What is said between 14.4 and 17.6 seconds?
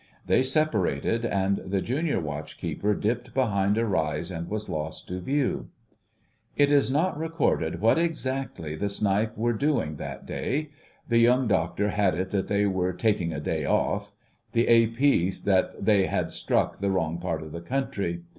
the A.P. that they had struck the wrong part of